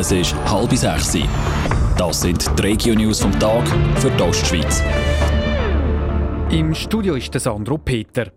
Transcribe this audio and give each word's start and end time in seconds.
Es 0.00 0.10
ist 0.12 0.34
halb 0.50 0.72
sechs. 0.74 1.18
Das 1.98 2.22
sind 2.22 2.58
die 2.58 2.62
Regio-News 2.62 3.20
vom 3.20 3.38
Tag 3.38 3.68
für 3.96 4.10
die 4.10 4.22
Ostschweiz. 4.22 4.82
Im 6.50 6.74
Studio 6.74 7.16
ist 7.16 7.34
der 7.34 7.40
Sandro 7.42 7.76
Peter. 7.76 8.32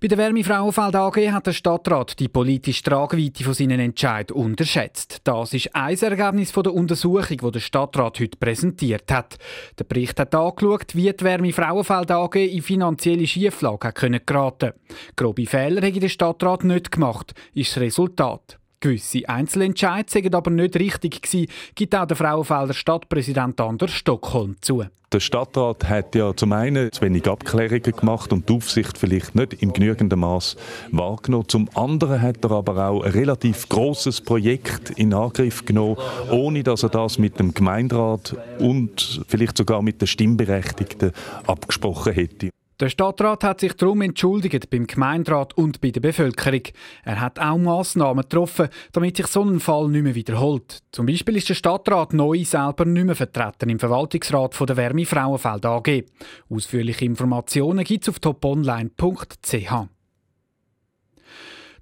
Bei 0.00 0.06
der 0.06 0.18
Wärme 0.18 0.44
Frauenfeld 0.44 0.94
AG 0.94 1.32
hat 1.32 1.48
der 1.48 1.52
Stadtrat 1.52 2.16
die 2.20 2.28
politische 2.28 2.84
Tragweite 2.84 3.42
von 3.42 3.54
seinen 3.54 3.80
Entscheid 3.80 4.30
unterschätzt. 4.30 5.22
Das 5.24 5.52
ist 5.52 5.74
ein 5.74 5.98
Ergebnis 5.98 6.52
von 6.52 6.62
der 6.62 6.74
Untersuchung, 6.74 7.38
die 7.38 7.50
der 7.50 7.58
Stadtrat 7.58 8.20
heute 8.20 8.38
präsentiert 8.38 9.10
hat. 9.10 9.38
Der 9.80 9.84
Bericht 9.84 10.20
hat 10.20 10.32
angeschaut, 10.32 10.94
wie 10.94 11.12
die 11.12 11.24
Wärme 11.24 11.52
Frauenfeld 11.52 12.12
AG 12.12 12.36
in 12.36 12.62
finanzielle 12.62 13.26
Schieflage 13.26 13.92
geraten. 14.24 14.74
Grobe 15.16 15.44
Fehler 15.44 15.84
hat 15.84 16.00
der 16.00 16.08
Stadtrat 16.08 16.62
nicht 16.62 16.92
gemacht, 16.92 17.34
ist 17.52 17.72
das 17.72 17.82
Resultat. 17.82 18.60
Gewisse 18.82 19.28
Einzelentscheide 19.28 20.10
sind 20.10 20.34
aber 20.34 20.50
nicht 20.50 20.74
richtig 20.74 21.22
gewesen, 21.22 21.46
gibt 21.76 21.94
auch 21.94 22.04
der 22.04 22.16
Frauenfelder 22.16 22.74
Stadtpräsident 22.74 23.60
Anders 23.60 23.92
Stockholm 23.92 24.56
zu. 24.60 24.84
Der 25.12 25.20
Stadtrat 25.20 25.88
hat 25.88 26.16
ja 26.16 26.34
zum 26.34 26.52
einen 26.52 26.90
zu 26.90 27.00
wenig 27.02 27.28
Abklärungen 27.28 27.82
gemacht 27.82 28.32
und 28.32 28.48
die 28.48 28.54
Aufsicht 28.54 28.98
vielleicht 28.98 29.36
nicht 29.36 29.62
im 29.62 29.72
genügenden 29.72 30.18
Maß 30.18 30.56
wahrgenommen. 30.90 31.48
Zum 31.48 31.68
anderen 31.74 32.20
hat 32.20 32.42
er 32.42 32.50
aber 32.50 32.88
auch 32.88 33.04
ein 33.04 33.12
relativ 33.12 33.68
großes 33.68 34.22
Projekt 34.22 34.90
in 34.90 35.14
Angriff 35.14 35.64
genommen, 35.64 35.98
ohne 36.30 36.64
dass 36.64 36.82
er 36.82 36.88
das 36.88 37.18
mit 37.18 37.38
dem 37.38 37.54
Gemeinderat 37.54 38.36
und 38.58 39.22
vielleicht 39.28 39.58
sogar 39.58 39.82
mit 39.82 40.00
den 40.00 40.08
Stimmberechtigten 40.08 41.12
abgesprochen 41.46 42.14
hätte. 42.14 42.50
Der 42.80 42.88
Stadtrat 42.88 43.44
hat 43.44 43.60
sich 43.60 43.74
darum 43.74 44.00
entschuldigt 44.02 44.70
beim 44.70 44.86
Gemeinderat 44.86 45.56
und 45.56 45.80
bei 45.80 45.90
der 45.90 46.00
Bevölkerung. 46.00 46.62
Er 47.04 47.20
hat 47.20 47.38
auch 47.38 47.58
Massnahmen 47.58 48.22
getroffen, 48.22 48.68
damit 48.92 49.16
sich 49.16 49.26
so 49.26 49.42
ein 49.42 49.60
Fall 49.60 49.88
nicht 49.88 50.02
mehr 50.02 50.14
wiederholt. 50.14 50.82
Zum 50.90 51.06
Beispiel 51.06 51.36
ist 51.36 51.48
der 51.48 51.54
Stadtrat 51.54 52.12
neu 52.12 52.44
selber 52.44 52.84
nicht 52.84 53.04
mehr 53.04 53.14
vertreten 53.14 53.70
im 53.70 53.78
Verwaltungsrat 53.78 54.54
von 54.54 54.66
der 54.66 54.76
Wärme 54.76 55.06
Frauenfeld 55.06 55.64
AG. 55.64 56.04
Ausführliche 56.50 57.04
Informationen 57.04 57.84
gibt 57.84 58.04
es 58.04 58.08
auf 58.08 58.18
toponline.ch. 58.18 59.72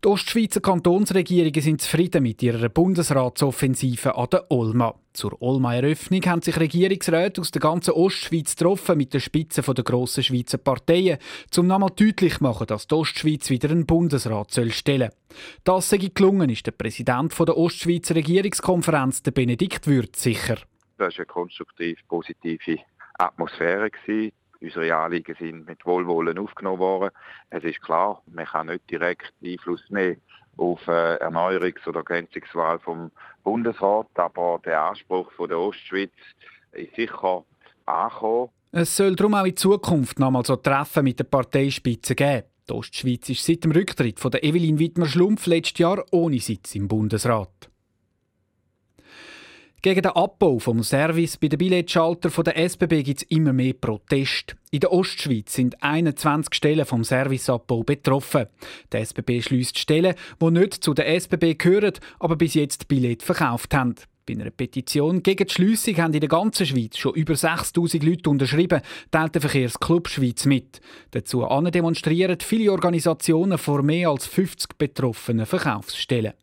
Die 0.02 0.08
Ostschweizer 0.08 0.62
Kantonsregierungen 0.62 1.60
sind 1.60 1.82
zufrieden 1.82 2.22
mit 2.22 2.42
ihrer 2.42 2.70
Bundesratsoffensive 2.70 4.14
an 4.14 4.28
der 4.32 4.50
Olma. 4.50 4.94
Zur 5.12 5.42
Olma-Eröffnung 5.42 6.22
haben 6.24 6.40
sich 6.40 6.58
Regierungsräte 6.58 7.42
aus 7.42 7.50
der 7.50 7.60
ganzen 7.60 7.90
Ostschweiz 7.90 8.56
getroffen 8.56 8.96
mit 8.96 9.12
den 9.12 9.20
Spitzen 9.20 9.62
der 9.62 9.84
grossen 9.84 10.22
Schweizer 10.22 10.56
Parteien, 10.56 11.18
um 11.54 11.66
nochmal 11.66 11.90
deutlich 11.94 12.38
zu 12.38 12.42
machen, 12.42 12.66
dass 12.66 12.86
die 12.86 12.94
Ostschweiz 12.94 13.50
wieder 13.50 13.68
einen 13.68 13.84
Bundesrat 13.84 14.50
soll 14.52 14.70
stellen 14.70 15.10
Das 15.64 15.90
sei 15.90 15.98
gelungen, 15.98 16.48
ist 16.48 16.64
der 16.64 16.72
Präsident 16.72 17.38
der 17.38 17.58
Ostschweizer 17.58 18.14
Regierungskonferenz, 18.14 19.22
der 19.22 19.32
Benedikt 19.32 19.86
Würth, 19.86 20.16
sicher. 20.16 20.56
Das 20.96 21.12
war 21.12 21.18
eine 21.18 21.26
konstruktiv 21.26 21.98
positive 22.08 22.78
Atmosphäre. 23.18 23.90
Unsere 24.60 24.94
Anliegen 24.94 25.34
sind 25.38 25.66
mit 25.66 25.84
Wohlwollen 25.86 26.38
aufgenommen 26.38 26.80
worden. 26.80 27.10
Es 27.48 27.64
ist 27.64 27.80
klar, 27.80 28.22
man 28.32 28.44
kann 28.44 28.66
nicht 28.66 28.90
direkt 28.90 29.32
Einfluss 29.42 29.82
nehmen 29.88 30.20
auf 30.56 30.86
äh, 30.86 31.16
Erneuerungs- 31.16 31.86
oder 31.88 32.02
Grenzungswahl 32.02 32.78
vom 32.78 33.10
Bundesrat, 33.42 34.08
aber 34.14 34.60
der 34.64 34.82
Anspruch 34.82 35.32
von 35.32 35.48
der 35.48 35.58
Ostschweiz 35.58 36.12
ist 36.72 36.94
sicher 36.94 37.44
angekommen. 37.86 38.50
Es 38.72 38.96
soll 38.96 39.16
darum 39.16 39.34
auch 39.34 39.46
in 39.46 39.56
Zukunft 39.56 40.18
noch 40.18 40.30
mal 40.30 40.44
so 40.44 40.56
Treffen 40.56 41.04
mit 41.04 41.18
der 41.18 41.24
Parteispitze 41.24 42.14
geben. 42.14 42.44
Die 42.68 42.72
Ostschweiz 42.72 43.28
ist 43.28 43.44
seit 43.44 43.64
dem 43.64 43.72
Rücktritt 43.72 44.20
von 44.20 44.30
der 44.30 44.44
Evelyn 44.44 44.78
Wittmer-Schlumpf 44.78 45.46
letztes 45.46 45.78
Jahr 45.78 46.04
ohne 46.12 46.38
Sitz 46.38 46.74
im 46.76 46.86
Bundesrat. 46.86 47.70
Gegen 49.82 50.02
den 50.02 50.12
Abbau 50.12 50.58
vom 50.58 50.82
Service 50.82 51.38
bei 51.38 51.48
den 51.48 51.56
Billetschalter 51.56 52.28
der 52.42 52.58
SBB 52.68 53.02
gibt 53.02 53.22
es 53.22 53.30
immer 53.30 53.54
mehr 53.54 53.72
Protest. 53.72 54.54
In 54.70 54.80
der 54.80 54.92
Ostschweiz 54.92 55.54
sind 55.54 55.82
21 55.82 56.54
Stellen 56.54 56.84
vom 56.84 57.02
Serviceabbau 57.02 57.82
betroffen. 57.82 58.44
Die 58.92 58.98
SBB 58.98 59.40
schließt 59.40 59.78
Stellen, 59.78 60.16
die 60.38 60.50
nicht 60.50 60.84
zu 60.84 60.92
der 60.92 61.08
SBB 61.18 61.54
gehören, 61.56 61.94
aber 62.18 62.36
bis 62.36 62.52
jetzt 62.52 62.88
Billett 62.88 63.22
verkauft 63.22 63.72
haben. 63.72 63.94
Bei 64.26 64.34
einer 64.34 64.50
Petition 64.50 65.22
gegen 65.22 65.46
die 65.46 65.52
Schliessung 65.54 65.96
haben 65.96 66.12
in 66.12 66.20
der 66.20 66.28
ganzen 66.28 66.66
Schweiz 66.66 66.98
schon 66.98 67.14
über 67.14 67.34
6000 67.34 68.04
Leute 68.04 68.28
unterschrieben, 68.28 68.82
teilt 69.10 69.34
der 69.34 69.40
Verkehrsclub 69.40 70.10
Schweiz 70.10 70.44
mit. 70.44 70.82
Dazu 71.12 71.42
demonstrieren 71.72 72.38
viele 72.38 72.70
Organisationen 72.70 73.56
vor 73.56 73.82
mehr 73.82 74.10
als 74.10 74.26
50 74.26 74.76
betroffenen 74.76 75.46
Verkaufsstellen. 75.46 76.34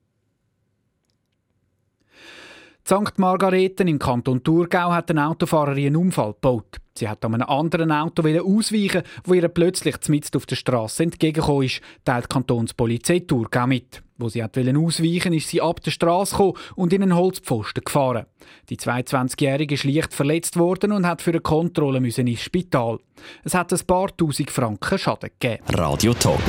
St. 2.87 3.17
Margareten 3.19 3.89
im 3.89 3.99
Kanton 3.99 4.41
Thurgau 4.41 4.93
hat 4.93 5.11
eine 5.11 5.27
Autofahrerin 5.27 5.87
einen 5.87 5.95
Unfall 5.97 6.31
gebaut. 6.31 6.77
Sie 6.97 7.09
hat 7.09 7.25
an 7.25 7.33
einem 7.33 7.49
anderen 7.49 7.91
Auto 7.91 8.21
ausweichen, 8.21 9.03
wo 9.25 9.33
ihr 9.33 9.45
plötzlich 9.49 9.97
mitten 10.07 10.37
auf 10.37 10.45
der 10.45 10.55
Straße 10.55 11.03
entgegengekommen 11.03 11.63
ist, 11.63 11.81
teilt 12.05 12.23
die 12.23 12.29
Kantonspolizei 12.29 13.19
Thurgau 13.19 13.67
mit. 13.67 14.01
Wo 14.17 14.29
sie 14.29 14.41
ausweichen 14.41 15.33
ist 15.33 15.49
sie 15.49 15.61
ab 15.61 15.83
der 15.83 15.91
Straße 15.91 16.31
gekommen 16.31 16.53
und 16.77 16.93
in 16.93 17.03
einen 17.03 17.15
Holzpfosten 17.17 17.83
gefahren. 17.83 18.25
Die 18.69 18.77
22-Jährige 18.77 19.75
ist 19.75 19.83
leicht 19.83 20.13
verletzt 20.13 20.55
worden 20.57 20.93
und 20.93 21.05
hat 21.05 21.21
für 21.21 21.31
eine 21.31 21.41
Kontrolle 21.41 21.99
müssen 21.99 22.25
ins 22.25 22.39
Spital. 22.39 22.99
Es 23.43 23.53
hat 23.53 23.73
ein 23.73 23.85
paar 23.85 24.15
tausend 24.15 24.49
Franken 24.49 24.97
Schaden 24.97 25.29
gegeben. 25.37 25.61
Radio 25.73 26.13
Top. 26.13 26.39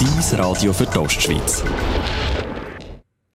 Dies 0.00 0.38
Radio 0.38 0.72
für 0.72 0.86
die 0.86 0.98
Ostschweiz. 0.98 1.62